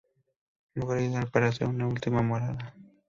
[0.73, 2.73] Lugar ideal para ser su última morada.